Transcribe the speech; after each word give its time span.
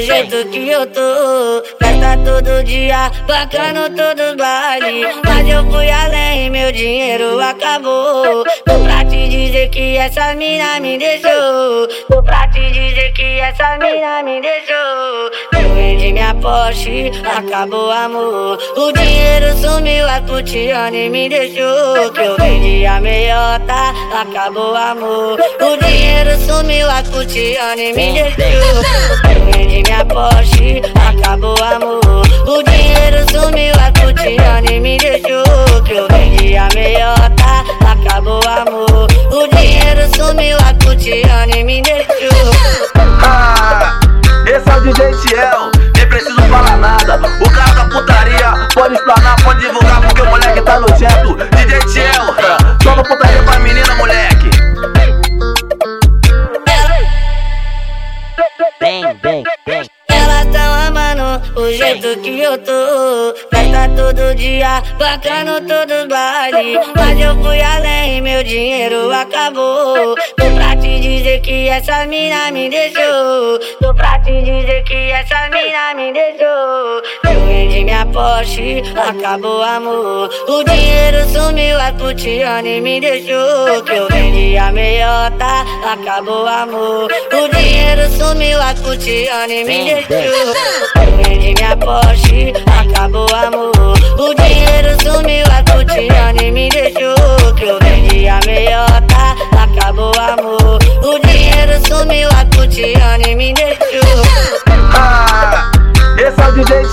jeito 0.00 0.48
que 0.50 0.68
eu 0.68 0.86
tô. 0.86 1.62
Festa 1.80 2.18
todo 2.24 2.64
dia, 2.64 3.10
bacana 3.26 3.88
todo 3.90 4.36
baile. 4.36 5.06
Mas 5.24 5.48
eu 5.48 5.64
fui 5.70 5.90
além, 5.90 6.50
meu 6.50 6.72
dinheiro 6.72 7.40
acabou. 7.40 8.44
Tô 8.64 8.78
pra 8.84 9.04
te 9.04 9.28
dizer 9.28 9.68
que 9.70 9.96
essa 9.96 10.34
mina 10.34 10.80
me 10.80 10.98
deixou. 10.98 11.86
Tô 12.08 12.22
pra 12.22 12.48
te 12.48 12.70
dizer 12.70 13.12
que 13.12 13.40
essa 13.40 13.78
mina 13.78 14.22
me 14.22 14.40
deixou. 14.40 15.05
Vendi 15.96 16.12
minha 16.12 16.34
Porsche, 16.34 17.10
acabou 17.24 17.90
amor. 17.90 18.58
O 18.76 18.92
dinheiro 18.92 19.56
sumiu, 19.56 20.06
a 20.06 20.20
Tutiane 20.20 21.08
me 21.08 21.26
deixou. 21.26 22.12
Que 22.12 22.20
eu 22.20 22.36
vendi 22.36 22.84
a 22.84 23.00
meiota, 23.00 23.94
acabou 24.12 24.76
amor. 24.76 25.40
O 25.40 25.76
dinheiro 25.78 26.38
sumiu, 26.38 26.90
a 26.90 27.02
Tutiane 27.02 27.94
me 27.94 28.12
deixou. 28.12 28.82
Eu 29.24 29.52
vendi 29.52 29.82
minha 29.84 30.04
Porsche, 30.04 30.82
acabou 31.08 31.56
amor. 31.64 32.26
O 32.46 32.62
dinheiro 32.62 33.24
sumiu, 33.32 33.72
a 33.80 33.90
Tutiane 33.90 34.78
me 34.78 34.98
deixou. 34.98 35.82
Que 35.82 35.94
eu 35.94 36.06
vendi 36.08 36.58
a 36.58 36.68
meiota, 36.74 37.64
acabou 37.90 38.42
amor. 38.46 39.06
O 39.32 39.48
dinheiro 39.56 40.14
sumiu, 40.14 40.58
a 40.58 40.74
Tutiane 40.74 41.64
me 41.64 41.80
deixou. 41.80 42.15
Bem, 59.02 59.14
bem, 59.22 59.44
bem. 59.66 59.86
Elas 60.08 60.46
tão 60.46 60.74
amando 60.74 61.60
o 61.60 61.70
jeito 61.70 62.18
que 62.20 62.40
eu 62.40 62.56
tô. 62.56 63.34
Festa 63.50 63.88
todo 63.94 64.34
dia, 64.34 64.82
bacana 64.98 65.60
todo 65.60 66.08
baile. 66.08 66.78
Mas 66.96 67.20
eu 67.20 67.36
fui 67.42 67.60
além, 67.60 68.22
meu 68.22 68.42
dinheiro 68.42 69.12
acabou. 69.12 70.14
Que 71.46 71.68
essa 71.68 72.04
mina 72.06 72.50
me 72.50 72.68
deixou. 72.68 73.58
Tô 73.80 73.94
pra 73.94 74.18
te 74.18 74.42
dizer 74.42 74.82
que 74.82 75.12
essa 75.12 75.48
mina 75.48 75.94
me 75.94 76.12
deixou. 76.12 77.00
Eu 77.32 77.46
vendi 77.46 77.84
minha 77.84 78.04
Porsche, 78.06 78.82
acabou 78.96 79.62
amor. 79.62 80.28
O 80.48 80.64
dinheiro 80.64 81.24
sumiu, 81.28 81.80
a 81.80 81.92
Tutiane 81.92 82.80
me 82.80 83.00
deixou. 83.00 83.80
Que 83.84 83.92
eu 83.92 84.08
vendi 84.08 84.58
a 84.58 84.72
meiota, 84.72 85.64
acabou 85.92 86.48
amor. 86.48 87.08
O 87.32 87.48
dinheiro 87.56 88.10
sumiu, 88.10 88.60
a 88.60 88.74
Tutiane 88.74 89.62
me 89.62 89.84
deixou. 89.84 90.54
Eu 90.96 91.16
vendi 91.22 91.54
minha 91.54 91.76
Porsche, 91.76 92.52
acabou 92.66 93.32
amor. 93.32 93.65
O 93.65 93.65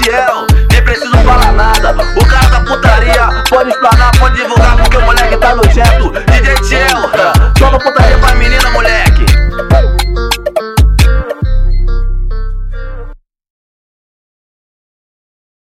Ciel 0.00 0.49